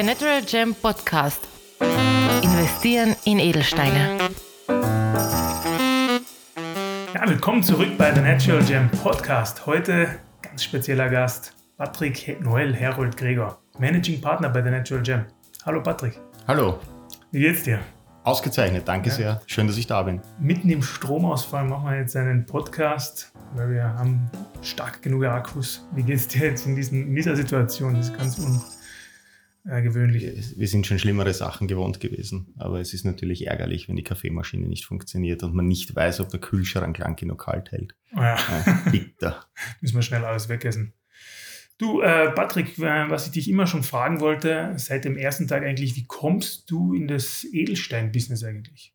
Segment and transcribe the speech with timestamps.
[0.00, 1.46] Der Natural Gem Podcast.
[2.42, 4.16] Investieren in Edelsteine.
[7.14, 9.66] Ja, willkommen zurück bei The Natural Gem Podcast.
[9.66, 10.08] Heute
[10.40, 15.26] ganz spezieller Gast, Patrick Noel Herold Gregor, Managing Partner bei The Natural Gem.
[15.66, 16.18] Hallo Patrick.
[16.48, 16.78] Hallo.
[17.30, 17.80] Wie geht's dir?
[18.24, 19.14] Ausgezeichnet, danke ja.
[19.14, 19.42] sehr.
[19.44, 20.22] Schön, dass ich da bin.
[20.38, 24.30] Mitten im Stromausfall machen wir jetzt einen Podcast, weil wir haben
[24.62, 25.86] stark genug Akkus.
[25.92, 27.96] Wie geht's dir jetzt in, diesen, in dieser Situation?
[27.96, 28.62] Das ist ganz un
[29.64, 30.56] äh, gewöhnlich.
[30.56, 34.66] Wir sind schon schlimmere Sachen gewohnt gewesen, aber es ist natürlich ärgerlich, wenn die Kaffeemaschine
[34.66, 37.94] nicht funktioniert und man nicht weiß, ob der Kühlschrank lang genug kalt hält.
[38.14, 38.36] Oh ja.
[38.36, 39.44] ja bitter.
[39.80, 40.94] Müssen wir schnell alles wegessen.
[41.78, 45.62] Du, äh, Patrick, äh, was ich dich immer schon fragen wollte, seit dem ersten Tag
[45.62, 48.94] eigentlich, wie kommst du in das Edelstein-Business eigentlich?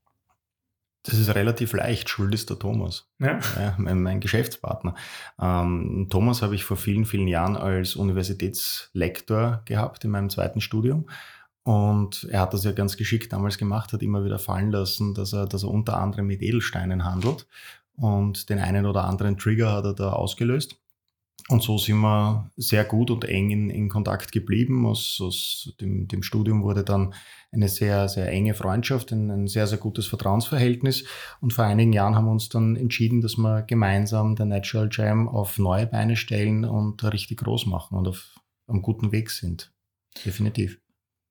[1.06, 3.40] Das ist relativ leicht, schuld ist der Thomas, ja.
[3.60, 4.96] Ja, mein, mein, Geschäftspartner.
[5.40, 11.08] Ähm, Thomas habe ich vor vielen, vielen Jahren als Universitätslektor gehabt in meinem zweiten Studium.
[11.64, 15.34] Und er hat das ja ganz geschickt damals gemacht, hat immer wieder fallen lassen, dass
[15.34, 17.48] er, dass er unter anderem mit Edelsteinen handelt.
[17.98, 20.76] Und den einen oder anderen Trigger hat er da ausgelöst.
[21.48, 24.88] Und so sind wir sehr gut und eng in, in Kontakt geblieben.
[24.88, 27.14] Aus, aus dem, dem, Studium wurde dann
[27.52, 31.06] eine sehr, sehr enge Freundschaft, ein, ein, sehr, sehr gutes Vertrauensverhältnis.
[31.42, 35.30] Und vor einigen Jahren haben wir uns dann entschieden, dass wir gemeinsam der Natural Jam
[35.30, 39.72] auf neue Beine stellen und richtig groß machen und auf einem guten Weg sind.
[40.26, 40.80] Definitiv.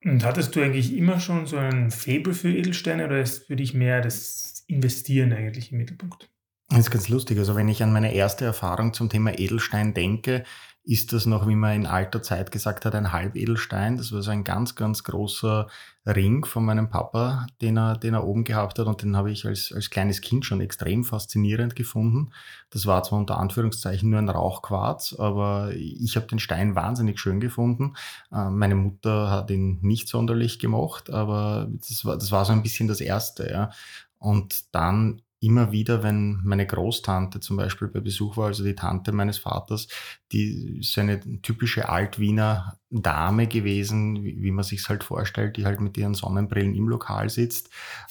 [0.05, 3.73] Und hattest du eigentlich immer schon so ein Faible für Edelsteine oder ist für dich
[3.73, 6.29] mehr das Investieren eigentlich im Mittelpunkt?
[6.69, 7.37] Das ist ganz lustig.
[7.37, 10.43] Also wenn ich an meine erste Erfahrung zum Thema Edelstein denke,
[10.85, 13.97] ist das noch, wie man in alter Zeit gesagt hat, ein Halbedelstein.
[13.97, 15.67] Das war so ein ganz, ganz großer
[16.05, 19.47] Ring von meinem Papa, den er, den er oben gehabt hat und den habe ich
[19.47, 22.31] als, als kleines Kind schon extrem faszinierend gefunden.
[22.69, 27.39] Das war zwar unter Anführungszeichen nur ein Rauchquarz, aber ich habe den Stein wahnsinnig schön
[27.39, 27.95] gefunden.
[28.31, 32.61] Äh, meine Mutter hat ihn nicht sonderlich gemocht, aber das war, das war so ein
[32.61, 33.49] bisschen das Erste.
[33.49, 33.71] Ja.
[34.19, 39.11] Und dann immer wieder, wenn meine Großtante zum Beispiel bei Besuch war, also die Tante
[39.11, 39.87] meines Vaters,
[40.31, 45.81] die ist eine typische Altwiener Dame gewesen, wie, wie man sich halt vorstellt, die halt
[45.81, 47.69] mit ihren Sonnenbrillen im Lokal sitzt.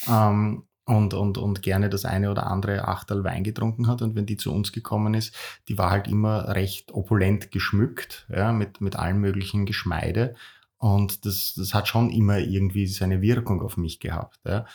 [0.09, 4.03] Ähm, und, und, und gerne das eine oder andere Achtel Wein getrunken hat.
[4.03, 5.34] Und wenn die zu uns gekommen ist,
[5.69, 10.34] die war halt immer recht opulent geschmückt, ja, mit, mit allen möglichen Geschmeide.
[10.77, 14.39] Und das, das hat schon immer irgendwie seine Wirkung auf mich gehabt.
[14.44, 14.67] Ja.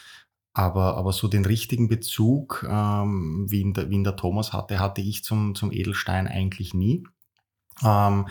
[0.54, 4.80] Aber, aber so den richtigen Bezug, ähm, wie, ihn der, wie ihn der Thomas hatte,
[4.80, 7.04] hatte ich zum, zum Edelstein eigentlich nie.
[7.84, 8.26] Ähm,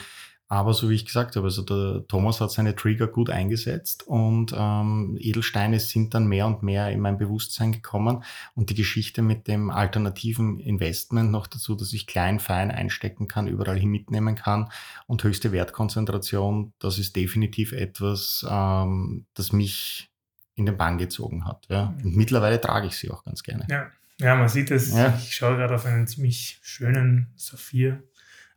[0.51, 4.55] aber so wie ich gesagt habe, also der Thomas hat seine Trigger gut eingesetzt und
[4.57, 8.25] ähm, Edelsteine sind dann mehr und mehr in mein Bewusstsein gekommen.
[8.55, 13.47] Und die Geschichte mit dem alternativen Investment noch dazu, dass ich klein, fein einstecken kann,
[13.47, 14.71] überall hin mitnehmen kann
[15.07, 20.09] und höchste Wertkonzentration, das ist definitiv etwas, ähm, das mich
[20.59, 21.67] in den Bann gezogen hat.
[21.69, 21.95] Ja.
[22.03, 23.67] Und mittlerweile trage ich sie auch ganz gerne.
[23.71, 23.87] Ja,
[24.19, 24.93] ja man sieht es.
[24.93, 25.17] Ja.
[25.17, 28.03] Ich schaue gerade auf einen ziemlich schönen Saphir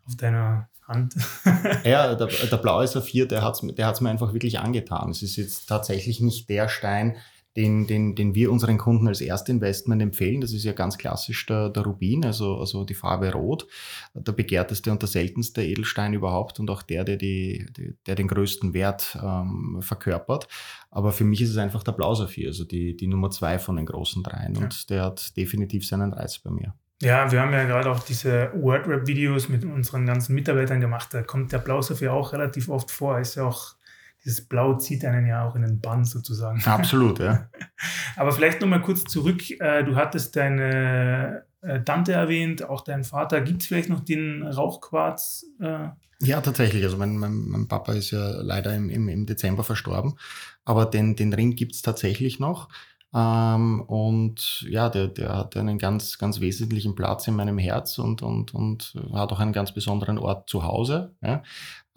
[0.05, 1.15] auf deiner Hand.
[1.83, 5.11] ja, der, der blaue Saphir, der hat es der hat's mir einfach wirklich angetan.
[5.11, 7.17] Es ist jetzt tatsächlich nicht der Stein,
[7.55, 10.41] den, den, den wir unseren Kunden als Erstinvestment empfehlen.
[10.41, 13.67] Das ist ja ganz klassisch der, der Rubin, also, also die Farbe Rot.
[14.13, 17.65] Der begehrteste und der seltenste Edelstein überhaupt und auch der, der, die,
[18.07, 20.47] der den größten Wert ähm, verkörpert.
[20.89, 23.85] Aber für mich ist es einfach der Blausaphir, also die, die Nummer zwei von den
[23.85, 24.55] großen dreien.
[24.55, 24.61] Ja.
[24.61, 26.73] Und der hat definitiv seinen Reiz bei mir.
[27.01, 31.13] Ja, wir haben ja gerade auch diese WordRap-Videos mit unseren ganzen Mitarbeitern gemacht.
[31.13, 33.19] Da kommt der Blausaphir auch relativ oft vor.
[33.19, 33.75] Ist ja auch
[34.23, 36.61] dieses Blau zieht einen ja auch in den Bann sozusagen.
[36.63, 37.49] Absolut, ja.
[38.15, 39.49] Aber vielleicht nochmal kurz zurück.
[39.59, 43.41] Äh, du hattest deine äh, Tante erwähnt, auch deinen Vater.
[43.41, 45.45] Gibt es vielleicht noch den Rauchquarz?
[45.59, 45.89] Äh?
[46.21, 46.83] Ja, tatsächlich.
[46.83, 50.17] Also mein, mein, mein, Papa ist ja leider im, im, im Dezember verstorben.
[50.65, 52.69] Aber den, den Ring gibt es tatsächlich noch.
[53.13, 58.21] Ähm, und ja, der, der hat einen ganz, ganz wesentlichen Platz in meinem Herz und,
[58.21, 61.13] und, und hat auch einen ganz besonderen Ort zu Hause.
[61.21, 61.43] Ja.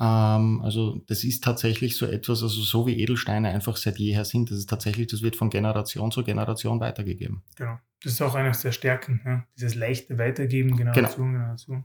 [0.01, 4.51] Ähm, also das ist tatsächlich so etwas, also so wie Edelsteine einfach seit jeher sind,
[4.51, 7.43] das ist tatsächlich, das wird von Generation zu Generation weitergegeben.
[7.57, 7.79] Genau.
[8.03, 9.47] Das ist auch eines der Stärken, ja?
[9.57, 11.39] dieses leichte Weitergeben, Generation, genau.
[11.39, 11.85] Generation.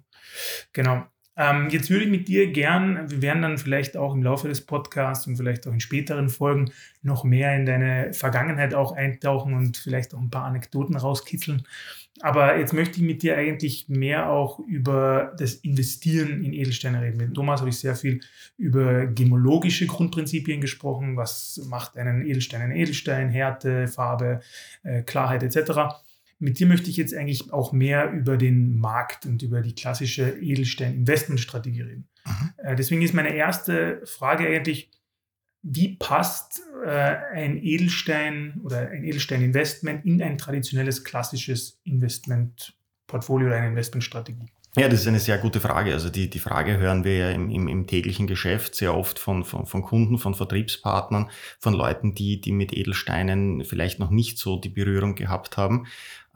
[0.74, 1.06] Genau.
[1.40, 4.60] Ähm, jetzt würde ich mit dir gern, wir werden dann vielleicht auch im Laufe des
[4.66, 6.70] Podcasts und vielleicht auch in späteren Folgen
[7.02, 11.64] noch mehr in deine Vergangenheit auch eintauchen und vielleicht auch ein paar Anekdoten rauskitzeln.
[12.20, 17.16] Aber jetzt möchte ich mit dir eigentlich mehr auch über das Investieren in Edelsteine reden.
[17.16, 18.20] Mit Thomas habe ich sehr viel
[18.58, 21.16] über gemologische Grundprinzipien gesprochen.
[21.16, 23.30] Was macht einen Edelstein ein Edelstein?
[23.30, 24.42] Härte, Farbe,
[24.84, 26.02] äh, Klarheit etc.
[26.40, 30.30] Mit dir möchte ich jetzt eigentlich auch mehr über den Markt und über die klassische
[30.40, 32.08] Edelstein-Investmentstrategie reden.
[32.26, 32.54] Mhm.
[32.58, 34.90] Äh, deswegen ist meine erste Frage eigentlich,
[35.62, 43.68] wie passt äh, ein Edelstein oder ein Edelstein-Investment in ein traditionelles klassisches Investmentportfolio oder eine
[43.68, 44.50] Investmentstrategie?
[44.77, 45.94] Ja, das ist eine sehr gute Frage.
[45.94, 49.44] Also die, die Frage hören wir ja im, im, im täglichen Geschäft sehr oft von,
[49.44, 54.57] von, von Kunden, von Vertriebspartnern, von Leuten, die, die mit Edelsteinen vielleicht noch nicht so
[54.57, 55.88] die Berührung gehabt haben.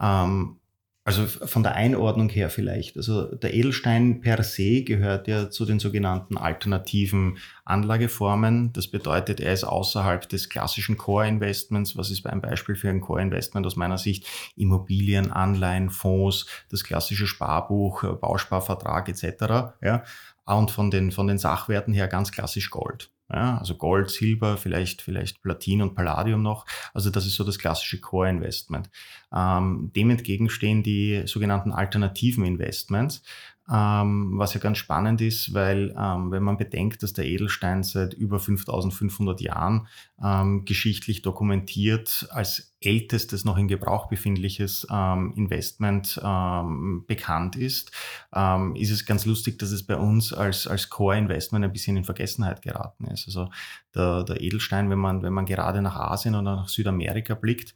[0.01, 0.57] Ähm,
[1.05, 2.95] also von der Einordnung her vielleicht.
[2.95, 8.71] Also der Edelstein per se gehört ja zu den sogenannten alternativen Anlageformen.
[8.71, 11.97] Das bedeutet, er ist außerhalb des klassischen Core-Investments.
[11.97, 14.27] Was ist ein Beispiel für ein Core-Investment aus meiner Sicht?
[14.55, 19.75] Immobilien, Anleihen, Fonds, das klassische Sparbuch, Bausparvertrag etc.
[19.81, 20.03] Ja.
[20.45, 23.11] Und von den, von den Sachwerten her ganz klassisch Gold.
[23.33, 26.67] Ja, also Gold, Silber, vielleicht, vielleicht Platin und Palladium noch.
[26.93, 28.91] Also das ist so das klassische Core-Investment.
[29.35, 33.23] Ähm, dem entgegenstehen die sogenannten alternativen Investments
[33.71, 38.13] ähm, was ja ganz spannend ist, weil ähm, wenn man bedenkt, dass der Edelstein seit
[38.13, 39.87] über 5500 Jahren
[40.21, 47.91] ähm, geschichtlich dokumentiert als ältestes noch in Gebrauch befindliches ähm, Investment ähm, bekannt ist,
[48.35, 52.03] ähm, ist es ganz lustig, dass es bei uns als, als Core-Investment ein bisschen in
[52.03, 53.27] Vergessenheit geraten ist.
[53.27, 53.49] Also
[53.95, 57.75] der, der Edelstein, wenn man, wenn man gerade nach Asien oder nach Südamerika blickt,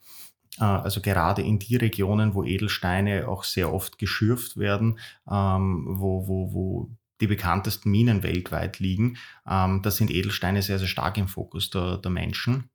[0.63, 4.99] also gerade in die Regionen, wo Edelsteine auch sehr oft geschürft werden,
[5.29, 6.89] ähm, wo, wo, wo
[7.21, 9.17] die bekanntesten Minen weltweit liegen,
[9.49, 12.69] ähm, da sind Edelsteine sehr, sehr stark im Fokus der, der Menschen.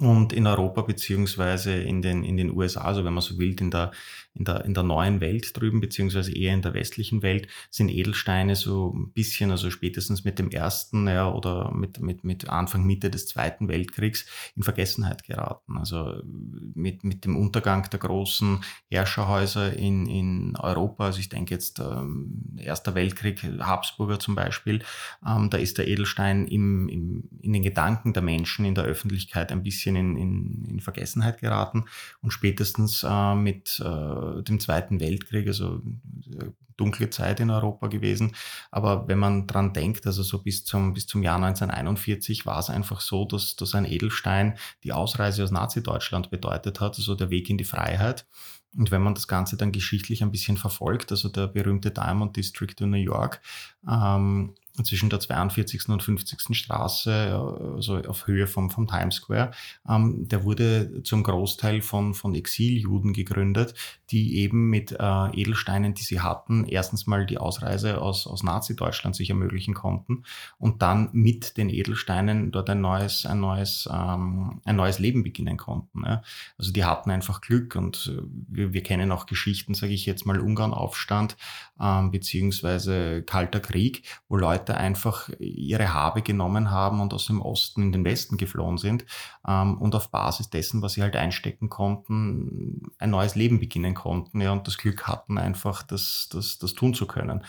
[0.00, 3.70] Und in Europa beziehungsweise in den, in den USA, also wenn man so will, in
[3.70, 3.90] der,
[4.32, 8.56] in der, in der neuen Welt drüben, beziehungsweise eher in der westlichen Welt, sind Edelsteine
[8.56, 13.10] so ein bisschen, also spätestens mit dem ersten ja, oder mit, mit, mit Anfang, Mitte
[13.10, 14.24] des Zweiten Weltkriegs
[14.56, 15.76] in Vergessenheit geraten.
[15.76, 21.78] Also mit, mit dem Untergang der großen Herrscherhäuser in, in Europa, also ich denke jetzt
[21.78, 24.82] ähm, Erster Weltkrieg, Habsburger zum Beispiel,
[25.26, 29.52] ähm, da ist der Edelstein im, im, in den Gedanken der Menschen in der Öffentlichkeit
[29.52, 31.84] ein bisschen bisschen in, in, in Vergessenheit geraten
[32.22, 35.82] und spätestens äh, mit äh, dem Zweiten Weltkrieg, also
[36.38, 36.46] äh,
[36.76, 38.34] dunkle Zeit in Europa gewesen.
[38.70, 42.70] Aber wenn man dran denkt, also so bis zum, bis zum Jahr 1941 war es
[42.70, 47.50] einfach so, dass, dass ein Edelstein die Ausreise aus Nazi-Deutschland bedeutet hat, also der Weg
[47.50, 48.26] in die Freiheit.
[48.76, 52.74] Und wenn man das Ganze dann geschichtlich ein bisschen verfolgt, also der berühmte Diamond District
[52.80, 53.42] in New York,
[53.86, 55.88] ähm, zwischen der 42.
[55.88, 56.56] und 50.
[56.56, 57.34] Straße,
[57.74, 59.50] also auf Höhe vom, vom Times Square.
[59.88, 63.74] Ähm, der wurde zum Großteil von, von Exiljuden gegründet,
[64.10, 69.14] die eben mit äh, Edelsteinen, die sie hatten, erstens mal die Ausreise aus, aus Nazi-Deutschland
[69.14, 70.24] sich ermöglichen konnten
[70.58, 75.56] und dann mit den Edelsteinen dort ein neues, ein neues, ähm, ein neues Leben beginnen
[75.56, 76.02] konnten.
[76.04, 76.22] Ja.
[76.58, 80.26] Also die hatten einfach Glück und äh, wir, wir kennen auch Geschichten, sage ich jetzt
[80.26, 81.36] mal, Ungarn-Aufstand
[81.80, 87.40] ähm, beziehungsweise Kalter Krieg, wo Leute Leute einfach ihre Habe genommen haben und aus dem
[87.40, 89.06] Osten in den Westen geflohen sind
[89.46, 94.40] ähm, und auf Basis dessen, was sie halt einstecken konnten, ein neues Leben beginnen konnten
[94.40, 97.44] ja, und das Glück hatten, einfach das, das, das tun zu können.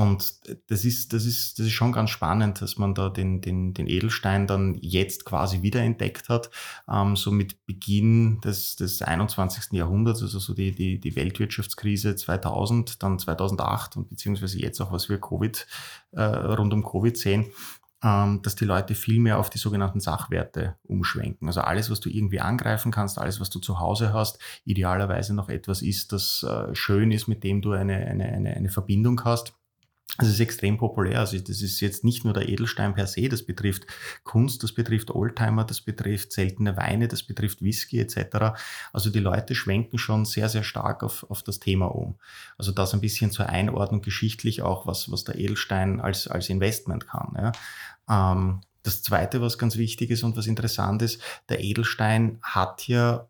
[0.00, 0.34] Und
[0.70, 3.86] das ist, das ist, das ist schon ganz spannend, dass man da den, den, den
[3.86, 6.48] Edelstein dann jetzt quasi wiederentdeckt hat,
[6.90, 9.72] ähm, so mit Beginn des, des 21.
[9.72, 15.10] Jahrhunderts, also so die, die, die Weltwirtschaftskrise 2000, dann 2008 und beziehungsweise jetzt auch, was
[15.10, 15.66] wir Covid,
[16.12, 17.52] äh, rund um Covid sehen,
[18.02, 21.46] ähm, dass die Leute viel mehr auf die sogenannten Sachwerte umschwenken.
[21.46, 25.50] Also alles, was du irgendwie angreifen kannst, alles, was du zu Hause hast, idealerweise noch
[25.50, 29.52] etwas ist, das äh, schön ist, mit dem du eine, eine, eine, eine Verbindung hast
[30.18, 31.20] das ist extrem populär.
[31.20, 33.86] Also das ist jetzt nicht nur der Edelstein per se, das betrifft
[34.24, 38.58] Kunst, das betrifft Oldtimer, das betrifft seltene Weine, das betrifft Whisky etc.
[38.92, 42.16] Also die Leute schwenken schon sehr, sehr stark auf, auf das Thema um.
[42.58, 47.06] Also das ein bisschen zur Einordnung geschichtlich auch, was, was der Edelstein als, als Investment
[47.06, 47.34] kann.
[47.36, 48.32] Ja.
[48.32, 53.28] Ähm, das Zweite, was ganz wichtig ist und was interessant ist, der Edelstein hat ja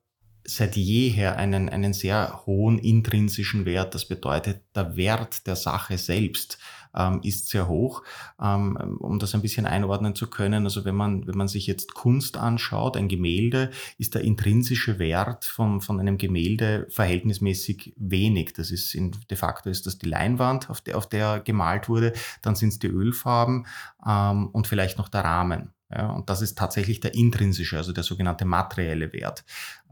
[0.57, 3.95] seit jeher einen, einen sehr hohen intrinsischen Wert.
[3.95, 6.59] Das bedeutet, der Wert der Sache selbst
[6.95, 8.03] ähm, ist sehr hoch.
[8.43, 11.95] Ähm, um das ein bisschen einordnen zu können, also wenn man, wenn man sich jetzt
[11.95, 18.53] Kunst anschaut, ein Gemälde, ist der intrinsische Wert von, von einem Gemälde verhältnismäßig wenig.
[18.55, 22.13] Das ist in, de facto ist das die Leinwand, auf der, auf der gemalt wurde,
[22.43, 23.67] dann sind es die Ölfarben
[24.07, 25.73] ähm, und vielleicht noch der Rahmen.
[25.91, 29.45] Ja, und das ist tatsächlich der intrinsische, also der sogenannte materielle Wert.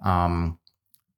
[0.04, 0.58] Ähm,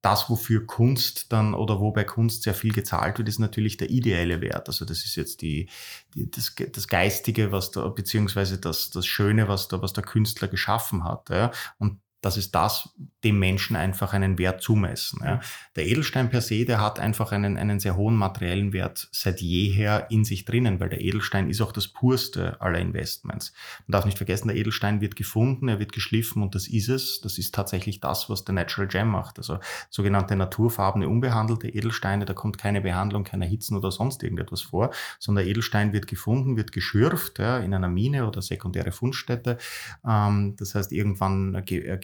[0.03, 3.91] das, wofür Kunst dann oder wo bei Kunst sehr viel gezahlt wird, ist natürlich der
[3.91, 4.69] ideelle Wert.
[4.69, 5.69] Also das ist jetzt die,
[6.15, 10.49] die das, das Geistige, was da, beziehungsweise das, das Schöne, was da, was der Künstler
[10.49, 11.29] geschaffen hat.
[11.29, 11.51] Ja.
[11.79, 12.91] Und das ist das,
[13.25, 15.21] dem Menschen einfach einen Wert zumessen.
[15.25, 15.41] Ja.
[15.77, 20.11] Der Edelstein per se, der hat einfach einen, einen sehr hohen materiellen Wert seit jeher
[20.11, 23.53] in sich drinnen, weil der Edelstein ist auch das purste aller Investments.
[23.87, 27.21] Man darf nicht vergessen, der Edelstein wird gefunden, er wird geschliffen und das ist es.
[27.21, 29.39] Das ist tatsächlich das, was der Natural Gem macht.
[29.39, 29.59] Also
[29.89, 35.45] sogenannte naturfarbene, unbehandelte Edelsteine, da kommt keine Behandlung, kein Erhitzen oder sonst irgendetwas vor, sondern
[35.45, 39.59] der Edelstein wird gefunden, wird geschürft ja, in einer Mine oder sekundäre Fundstätte.
[40.07, 41.55] Ähm, das heißt, irgendwann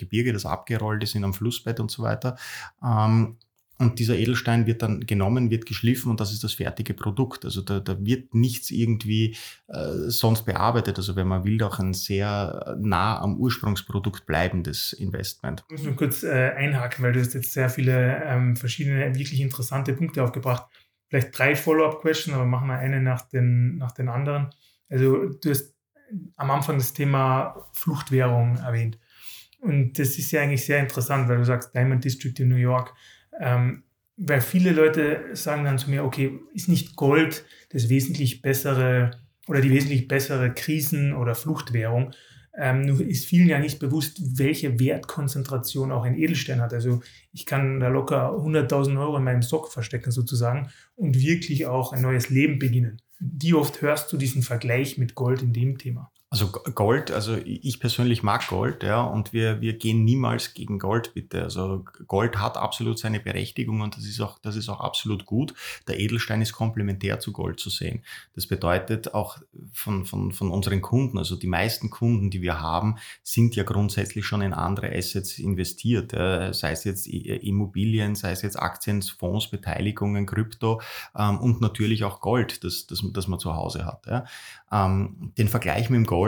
[0.07, 2.37] Gebirge, das abgerollt ist in einem Flussbett und so weiter.
[2.83, 3.37] Ähm,
[3.79, 7.45] und dieser Edelstein wird dann genommen, wird geschliffen und das ist das fertige Produkt.
[7.45, 9.37] Also da, da wird nichts irgendwie
[9.69, 10.97] äh, sonst bearbeitet.
[10.97, 15.63] Also wenn man will, auch ein sehr nah am Ursprungsprodukt bleibendes Investment.
[15.69, 19.41] Ich muss nur kurz äh, einhaken, weil du hast jetzt sehr viele ähm, verschiedene, wirklich
[19.41, 20.65] interessante Punkte aufgebracht.
[21.09, 24.51] Vielleicht drei Follow-up-Questions, aber machen wir eine nach den, nach den anderen.
[24.89, 25.75] Also du hast
[26.37, 28.99] am Anfang das Thema Fluchtwährung erwähnt.
[29.67, 32.95] Und das ist ja eigentlich sehr interessant, weil du sagst Diamond District in New York.
[33.41, 33.83] Ähm,
[34.17, 39.11] weil viele Leute sagen dann zu mir, okay, ist nicht Gold das wesentlich bessere
[39.49, 42.13] oder die wesentlich bessere Krisen- oder Fluchtwährung?
[42.57, 46.73] Ähm, nur ist vielen ja nicht bewusst, welche Wertkonzentration auch ein Edelstein hat.
[46.73, 51.93] Also ich kann da locker 100.000 Euro in meinem Sock verstecken sozusagen und wirklich auch
[51.93, 53.03] ein neues Leben beginnen.
[53.19, 56.13] Wie oft hörst du diesen Vergleich mit Gold in dem Thema?
[56.37, 61.15] Also Gold, also ich persönlich mag Gold, ja, und wir, wir gehen niemals gegen Gold,
[61.15, 61.43] bitte.
[61.43, 65.55] Also Gold hat absolut seine Berechtigung und das ist auch, das ist auch absolut gut.
[65.89, 68.03] Der Edelstein ist komplementär zu Gold zu sehen.
[68.35, 69.39] Das bedeutet auch
[69.73, 74.27] von, von, von unseren Kunden, also die meisten Kunden, die wir haben, sind ja grundsätzlich
[74.27, 79.49] schon in andere Assets investiert, ja, sei es jetzt Immobilien, sei es jetzt Aktien, Fonds,
[79.49, 80.83] Beteiligungen, Krypto
[81.17, 84.05] ähm, und natürlich auch Gold, das, das, das man zu Hause hat.
[84.07, 84.27] Ja.
[84.71, 86.26] Ähm, den Vergleich mit dem Gold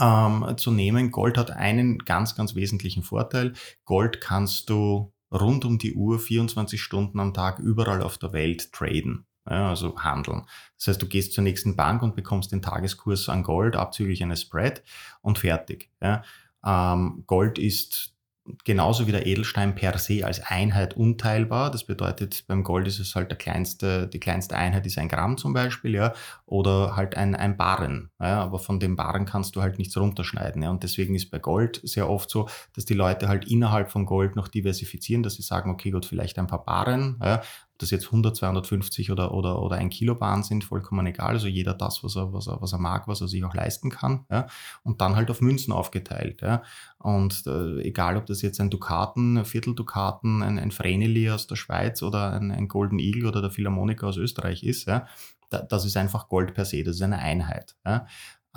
[0.00, 1.10] ähm, zu nehmen.
[1.10, 3.54] Gold hat einen ganz, ganz wesentlichen Vorteil.
[3.84, 8.72] Gold kannst du rund um die Uhr 24 Stunden am Tag überall auf der Welt
[8.72, 9.26] traden.
[9.48, 10.44] Ja, also handeln.
[10.76, 14.42] Das heißt, du gehst zur nächsten Bank und bekommst den Tageskurs an Gold abzüglich eines
[14.42, 14.82] Spread
[15.22, 15.90] und fertig.
[16.02, 16.24] Ja.
[16.64, 18.15] Ähm, Gold ist
[18.64, 21.70] genauso wie der Edelstein per se als Einheit unteilbar.
[21.70, 25.36] Das bedeutet, beim Gold ist es halt der kleinste, die kleinste Einheit ist ein Gramm
[25.36, 26.12] zum Beispiel, ja,
[26.46, 28.10] oder halt ein, ein Barren.
[28.20, 30.62] Ja, aber von dem Barren kannst du halt nichts runterschneiden.
[30.62, 34.06] Ja, und deswegen ist bei Gold sehr oft so, dass die Leute halt innerhalb von
[34.06, 37.42] Gold noch diversifizieren, dass sie sagen, okay, gut, vielleicht ein paar Barren, ja,
[37.76, 41.34] ob das jetzt 100, 250 oder, oder, oder ein Kilo Bahn sind, vollkommen egal.
[41.34, 43.90] Also jeder das, was er, was er, was er mag, was er sich auch leisten
[43.90, 44.24] kann.
[44.30, 44.46] Ja?
[44.82, 46.40] Und dann halt auf Münzen aufgeteilt.
[46.40, 46.62] Ja?
[46.96, 51.56] Und äh, egal, ob das jetzt ein Dukaten, ein Vierteldukaten, ein, ein Vreneli aus der
[51.56, 55.06] Schweiz oder ein, ein Golden Eagle oder der Philharmoniker aus Österreich ist, ja?
[55.50, 57.76] Da, das ist einfach Gold per se, das ist eine Einheit.
[57.84, 58.06] Ja?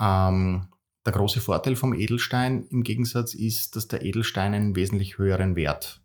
[0.00, 0.68] Ähm,
[1.04, 5.99] der große Vorteil vom Edelstein im Gegensatz ist, dass der Edelstein einen wesentlich höheren Wert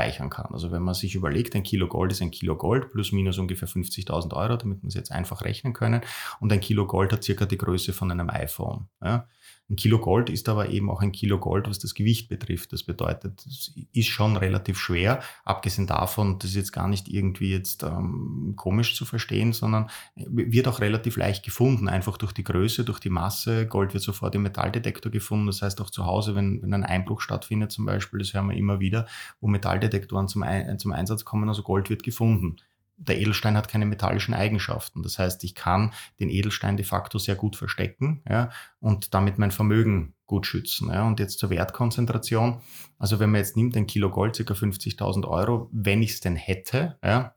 [0.00, 0.52] speichern kann.
[0.52, 3.68] Also wenn man sich überlegt, ein Kilo Gold ist ein Kilo Gold plus minus ungefähr
[3.68, 6.00] 50.000 Euro, damit wir es jetzt einfach rechnen können.
[6.40, 8.88] Und ein Kilo Gold hat circa die Größe von einem iPhone.
[9.02, 9.28] Ja.
[9.70, 12.72] Ein Kilo Gold ist aber eben auch ein Kilo Gold, was das Gewicht betrifft.
[12.72, 17.52] Das bedeutet, es ist schon relativ schwer, abgesehen davon, das ist jetzt gar nicht irgendwie
[17.52, 22.84] jetzt ähm, komisch zu verstehen, sondern wird auch relativ leicht gefunden, einfach durch die Größe,
[22.84, 23.68] durch die Masse.
[23.68, 25.46] Gold wird sofort im Metalldetektor gefunden.
[25.46, 28.56] Das heißt auch zu Hause, wenn, wenn ein Einbruch stattfindet zum Beispiel, das hören wir
[28.56, 29.06] immer wieder,
[29.40, 30.44] wo Metalldetektoren zum,
[30.78, 32.56] zum Einsatz kommen, also Gold wird gefunden
[33.00, 35.02] der Edelstein hat keine metallischen Eigenschaften.
[35.02, 39.50] Das heißt, ich kann den Edelstein de facto sehr gut verstecken ja, und damit mein
[39.50, 40.90] Vermögen gut schützen.
[40.90, 41.06] Ja.
[41.06, 42.60] Und jetzt zur Wertkonzentration.
[42.98, 44.54] Also wenn man jetzt nimmt, ein Kilo Gold, ca.
[44.54, 47.34] 50.000 Euro, wenn ich es denn hätte, ja,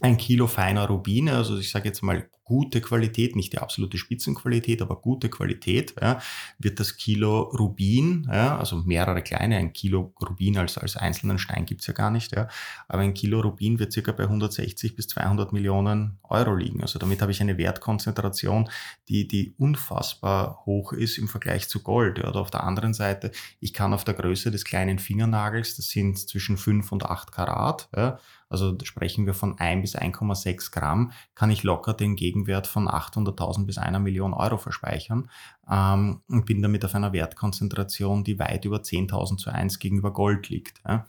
[0.00, 4.82] ein Kilo feiner Rubine, also ich sage jetzt mal gute Qualität, nicht die absolute Spitzenqualität,
[4.82, 6.20] aber gute Qualität, ja,
[6.58, 11.64] wird das Kilo Rubin, ja, also mehrere kleine, ein Kilo Rubin als, als einzelnen Stein
[11.64, 12.48] gibt's ja gar nicht, ja,
[12.88, 16.82] aber ein Kilo Rubin wird circa bei 160 bis 200 Millionen Euro liegen.
[16.82, 18.68] Also damit habe ich eine Wertkonzentration,
[19.08, 22.18] die, die unfassbar hoch ist im Vergleich zu Gold.
[22.18, 22.30] Ja.
[22.30, 23.30] Oder auf der anderen Seite,
[23.60, 27.88] ich kann auf der Größe des kleinen Fingernagels, das sind zwischen 5 und 8 Karat,
[27.94, 28.18] ja,
[28.50, 33.64] also sprechen wir von 1 bis 1,6 Gramm, kann ich locker den Gegenwert von 800.000
[33.64, 35.30] bis einer Million Euro verspeichern
[35.70, 40.48] ähm, und bin damit auf einer Wertkonzentration, die weit über 10.000 zu 1 gegenüber Gold
[40.48, 40.82] liegt.
[40.86, 41.06] Ja.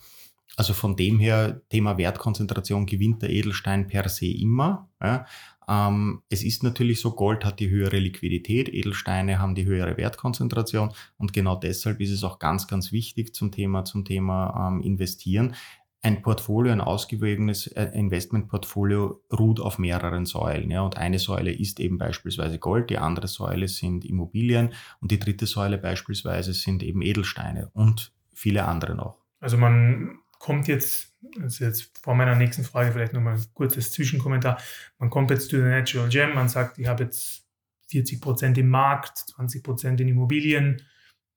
[0.55, 4.89] Also von dem her, Thema Wertkonzentration gewinnt der Edelstein per se immer.
[5.01, 5.25] Ja.
[5.67, 10.91] Ähm, es ist natürlich so, Gold hat die höhere Liquidität, Edelsteine haben die höhere Wertkonzentration
[11.17, 15.55] und genau deshalb ist es auch ganz, ganz wichtig zum Thema, zum Thema ähm, Investieren,
[16.03, 20.71] ein Portfolio, ein ausgewogenes äh, Investmentportfolio ruht auf mehreren Säulen.
[20.71, 25.19] Ja, und eine Säule ist eben beispielsweise Gold, die andere Säule sind Immobilien und die
[25.19, 27.69] dritte Säule beispielsweise sind eben Edelsteine.
[27.73, 29.17] Und viele andere noch.
[29.39, 33.91] Also man kommt jetzt, das ist jetzt vor meiner nächsten Frage vielleicht nochmal ein kurzes
[33.91, 34.57] Zwischenkommentar,
[34.97, 37.45] man kommt jetzt zu der Natural Gem, man sagt, ich habe jetzt
[37.89, 40.81] 40 Prozent im Markt, 20 Prozent in Immobilien,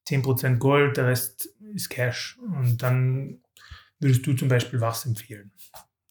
[0.07, 2.39] 10 Prozent Gold, der Rest ist Cash.
[2.39, 3.41] Und dann
[4.05, 5.51] würdest du zum Beispiel was empfehlen?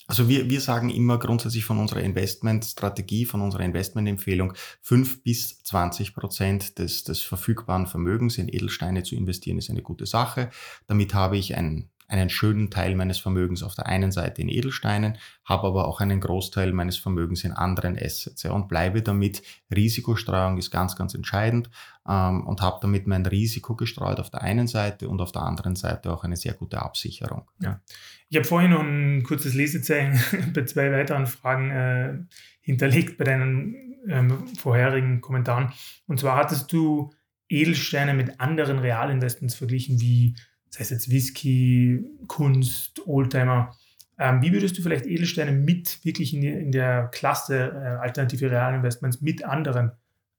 [0.08, 6.14] Also wir, wir sagen immer grundsätzlich von unserer Investmentstrategie, von unserer Investmentempfehlung, 5 bis 20
[6.14, 10.50] Prozent des, des verfügbaren Vermögens in Edelsteine zu investieren, ist eine gute Sache.
[10.88, 15.18] Damit habe ich ein einen schönen Teil meines Vermögens auf der einen Seite in Edelsteinen,
[15.44, 19.42] habe aber auch einen Großteil meines Vermögens in anderen Assets ja, und bleibe damit,
[19.76, 21.70] Risikostreuung ist ganz, ganz entscheidend
[22.08, 25.76] ähm, und habe damit mein Risiko gestreut auf der einen Seite und auf der anderen
[25.76, 27.50] Seite auch eine sehr gute Absicherung.
[27.60, 27.82] Ja.
[28.30, 30.20] Ich habe vorhin noch ein kurzes Lesezeichen
[30.54, 32.14] bei zwei weiteren Fragen äh,
[32.62, 33.76] hinterlegt bei deinen
[34.08, 35.74] ähm, vorherigen Kommentaren.
[36.06, 37.12] Und zwar hattest du
[37.50, 40.36] Edelsteine mit anderen Realinvestments verglichen, wie
[40.74, 43.78] das heißt jetzt Whisky, Kunst, Oldtimer.
[44.18, 49.22] Ähm, wie würdest du vielleicht Edelsteine mit wirklich in, in der Klasse äh, alternative Realinvestments
[49.22, 49.92] mit anderen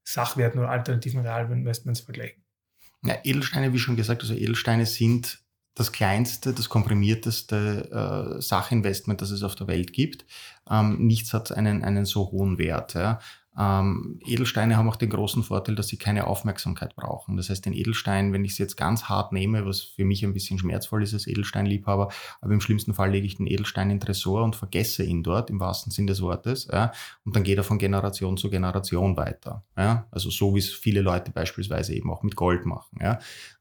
[0.02, 2.42] Sachwerten oder alternativen Realinvestments vergleichen?
[3.04, 5.38] Ja, Edelsteine, wie schon gesagt, also Edelsteine sind
[5.76, 10.24] das kleinste, das komprimierteste äh, Sachinvestment, das es auf der Welt gibt.
[10.68, 12.94] Ähm, nichts hat einen, einen so hohen Wert.
[12.94, 13.20] Ja.
[13.58, 17.36] Ähm, Edelsteine haben auch den großen Vorteil, dass sie keine Aufmerksamkeit brauchen.
[17.36, 20.34] Das heißt, den Edelstein, wenn ich es jetzt ganz hart nehme, was für mich ein
[20.34, 24.06] bisschen schmerzvoll ist als Edelsteinliebhaber, aber im schlimmsten Fall lege ich den Edelstein in den
[24.06, 26.92] Tresor und vergesse ihn dort, im wahrsten Sinn des Wortes, ja,
[27.24, 29.64] und dann geht er von Generation zu Generation weiter.
[29.76, 30.06] Ja.
[30.10, 32.98] Also so wie es viele Leute beispielsweise eben auch mit Gold machen.
[33.00, 33.18] Ja.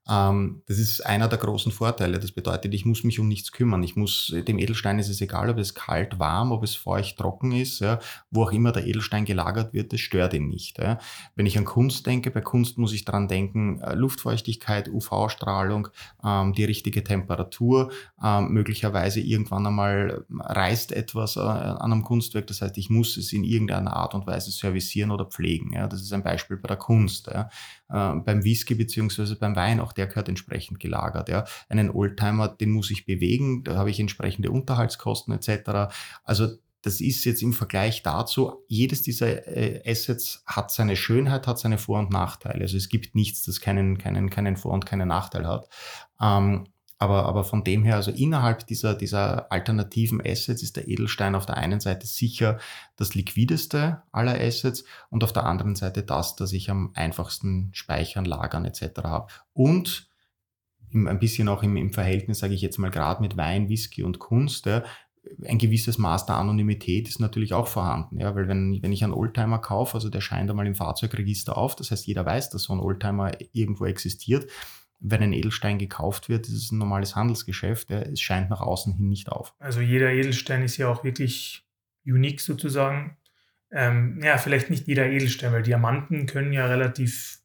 [0.09, 2.19] Ähm, das ist einer der großen Vorteile.
[2.19, 3.83] Das bedeutet, ich muss mich um nichts kümmern.
[3.83, 7.53] Ich muss, dem Edelstein ist es egal, ob es kalt, warm, ob es feucht, trocken
[7.53, 10.77] ist, ja, wo auch immer der Edelstein gelagert wird, das stört ihn nicht.
[10.79, 10.99] Ja.
[11.35, 15.87] Wenn ich an Kunst denke, bei Kunst muss ich dran denken, äh, Luftfeuchtigkeit, UV-Strahlung,
[16.23, 17.91] ähm, die richtige Temperatur,
[18.21, 22.47] ähm, möglicherweise irgendwann einmal reißt etwas äh, an einem Kunstwerk.
[22.47, 25.71] Das heißt, ich muss es in irgendeiner Art und Weise servicieren oder pflegen.
[25.73, 25.87] Ja.
[25.87, 27.27] Das ist ein Beispiel bei der Kunst.
[27.27, 27.49] Ja.
[27.89, 31.29] Äh, beim Whisky beziehungsweise beim Wein, auch der gehört entsprechend gelagert.
[31.29, 31.45] Ja.
[31.69, 35.93] Einen Oldtimer, den muss ich bewegen, da habe ich entsprechende Unterhaltskosten etc.
[36.23, 41.57] Also das ist jetzt im Vergleich dazu, jedes dieser äh, Assets hat seine Schönheit, hat
[41.57, 42.61] seine Vor- und Nachteile.
[42.61, 45.69] Also es gibt nichts, das keinen, keinen, keinen Vor- und keinen Nachteil hat.
[46.21, 46.67] Ähm,
[47.03, 51.45] aber, aber von dem her, also innerhalb dieser, dieser alternativen Assets ist der Edelstein auf
[51.45, 52.59] der einen Seite sicher
[52.95, 58.23] das liquideste aller Assets und auf der anderen Seite das, das ich am einfachsten speichern,
[58.23, 59.03] lagern etc.
[59.03, 59.27] habe.
[59.51, 60.09] Und
[60.91, 64.03] im, ein bisschen auch im, im Verhältnis, sage ich jetzt mal, gerade mit Wein, Whisky
[64.03, 64.83] und Kunst, ja,
[65.45, 69.13] ein gewisses Maß der Anonymität ist natürlich auch vorhanden, ja, weil wenn, wenn ich einen
[69.13, 72.73] Oldtimer kaufe, also der scheint einmal im Fahrzeugregister auf, das heißt, jeder weiß, dass so
[72.73, 74.49] ein Oldtimer irgendwo existiert,
[75.03, 77.91] wenn ein Edelstein gekauft wird, ist es ein normales Handelsgeschäft.
[77.91, 79.53] Es scheint nach außen hin nicht auf.
[79.59, 81.67] Also jeder Edelstein ist ja auch wirklich
[82.05, 83.17] unique sozusagen.
[83.71, 87.39] Ähm, ja, vielleicht nicht jeder Edelstein, weil Diamanten können ja relativ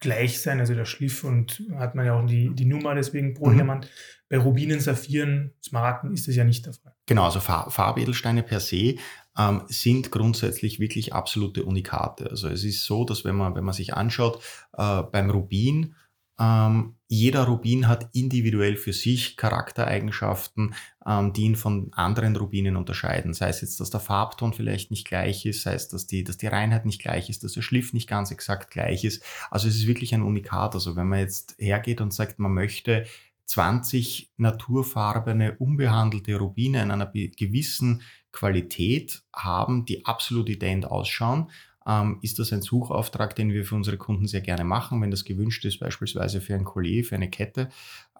[0.00, 0.58] gleich sein.
[0.58, 3.56] Also der Schliff und hat man ja auch die, die Nummer deswegen pro mhm.
[3.56, 3.90] Diamant.
[4.30, 6.94] Bei Rubinen, Saphiren, Smaragden ist das ja nicht der Fall.
[7.06, 8.96] Genau, also Farbedelsteine per se
[9.38, 12.30] ähm, sind grundsätzlich wirklich absolute Unikate.
[12.30, 15.94] Also es ist so, dass wenn man, wenn man sich anschaut, äh, beim Rubin
[16.42, 20.74] ähm, jeder Rubin hat individuell für sich Charaktereigenschaften,
[21.06, 23.32] ähm, die ihn von anderen Rubinen unterscheiden.
[23.32, 26.38] Sei es jetzt, dass der Farbton vielleicht nicht gleich ist, sei es, dass die, dass
[26.38, 29.22] die Reinheit nicht gleich ist, dass der Schliff nicht ganz exakt gleich ist.
[29.52, 30.74] Also es ist wirklich ein Unikat.
[30.74, 33.06] Also wenn man jetzt hergeht und sagt, man möchte
[33.44, 38.02] 20 naturfarbene, unbehandelte Rubine in einer gewissen
[38.32, 41.50] Qualität haben, die absolut ident ausschauen,
[41.86, 45.24] ähm, ist das ein Suchauftrag, den wir für unsere Kunden sehr gerne machen, wenn das
[45.24, 47.68] gewünscht ist, beispielsweise für ein Collier, für eine Kette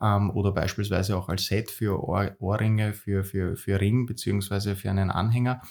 [0.01, 4.90] ähm, oder beispielsweise auch als Set für Ohr Ohrringe, für, für, für Ring beziehungsweise für
[4.90, 5.62] einen Anhänger.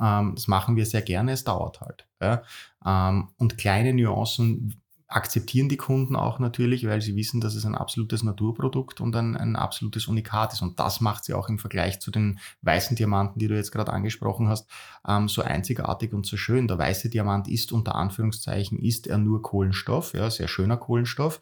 [0.00, 2.06] Ähm, das machen wir sehr gerne, es dauert halt.
[2.20, 2.42] Ja.
[2.84, 4.81] Ähm, und kleine Nuancen
[5.14, 9.36] akzeptieren die Kunden auch natürlich, weil sie wissen, dass es ein absolutes Naturprodukt und ein,
[9.36, 10.62] ein absolutes Unikat ist.
[10.62, 13.92] Und das macht sie auch im Vergleich zu den weißen Diamanten, die du jetzt gerade
[13.92, 14.68] angesprochen hast,
[15.06, 16.68] ähm, so einzigartig und so schön.
[16.68, 21.40] Der weiße Diamant ist unter Anführungszeichen, ist er nur Kohlenstoff, ja, sehr schöner Kohlenstoff.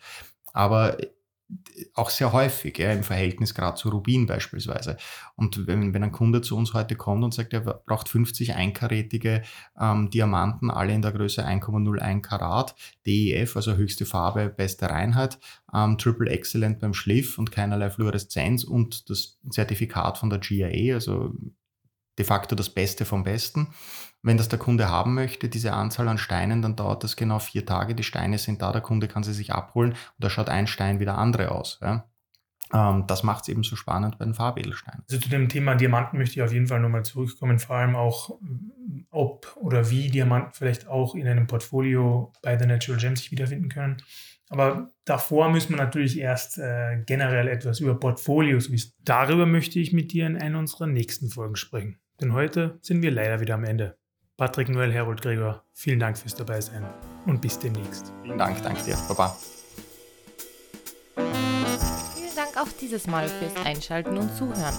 [0.52, 0.96] Aber
[1.94, 4.96] auch sehr häufig ja, im Verhältnis gerade zu Rubin beispielsweise.
[5.36, 9.42] Und wenn, wenn ein Kunde zu uns heute kommt und sagt, er braucht 50 einkarätige
[9.80, 12.74] ähm, Diamanten, alle in der Größe 1,01 Karat,
[13.06, 15.38] DEF, also höchste Farbe, beste Reinheit,
[15.74, 21.34] ähm, Triple Excellent beim Schliff und keinerlei Fluoreszenz und das Zertifikat von der GIA, also
[22.18, 23.68] de facto das Beste vom Besten.
[24.22, 27.64] Wenn das der Kunde haben möchte, diese Anzahl an Steinen, dann dauert das genau vier
[27.64, 27.94] Tage.
[27.94, 31.00] Die Steine sind da, der Kunde kann sie sich abholen und da schaut ein Stein
[31.00, 31.78] wie der andere aus.
[31.80, 32.04] Ja.
[32.74, 35.04] ähm, das macht es eben so spannend bei den Farbedelsteinen.
[35.08, 38.38] Also zu dem Thema Diamanten möchte ich auf jeden Fall nochmal zurückkommen, vor allem auch,
[39.10, 43.70] ob oder wie Diamanten vielleicht auch in einem Portfolio bei The Natural Gems sich wiederfinden
[43.70, 44.02] können.
[44.50, 48.92] Aber davor müssen wir natürlich erst äh, generell etwas über Portfolios wissen.
[48.98, 52.00] Darüber möchte ich mit dir in einer unserer nächsten Folgen sprechen.
[52.20, 53.96] Denn heute sind wir leider wieder am Ende.
[54.40, 56.82] Patrick Noel, Herold Gregor, vielen Dank fürs Dabeisein
[57.26, 58.10] und bis demnächst.
[58.22, 58.96] Vielen Dank, danke dir.
[59.06, 59.36] Baba.
[61.14, 64.74] Vielen Dank auch dieses Mal fürs Einschalten und Zuhören.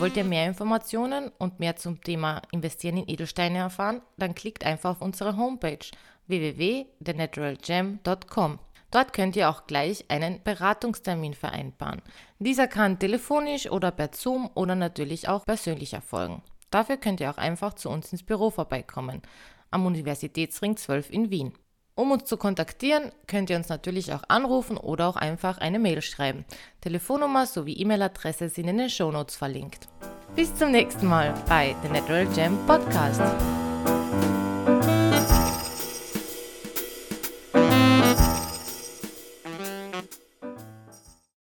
[0.00, 4.02] Wollt ihr mehr Informationen und mehr zum Thema Investieren in Edelsteine erfahren?
[4.16, 5.86] Dann klickt einfach auf unsere Homepage
[6.26, 8.58] www.thenaturalgem.com.
[8.90, 12.02] Dort könnt ihr auch gleich einen Beratungstermin vereinbaren.
[12.40, 16.42] Dieser kann telefonisch oder per Zoom oder natürlich auch persönlich erfolgen.
[16.74, 19.22] Dafür könnt ihr auch einfach zu uns ins Büro vorbeikommen,
[19.70, 21.52] am Universitätsring 12 in Wien.
[21.94, 26.02] Um uns zu kontaktieren, könnt ihr uns natürlich auch anrufen oder auch einfach eine Mail
[26.02, 26.44] schreiben.
[26.80, 29.86] Telefonnummer sowie E-Mail-Adresse sind in den Shownotes verlinkt.
[30.34, 33.22] Bis zum nächsten Mal bei The Natural Gem Podcast.